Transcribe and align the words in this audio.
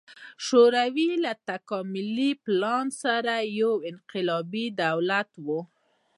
شوروي 0.45 1.09
له 1.23 1.33
تکاملي 1.49 2.31
پلان 2.43 2.85
سره 3.01 3.33
یو 3.59 3.73
انقلابي 3.89 4.65
دولت 4.81 5.29
و. 5.45 5.47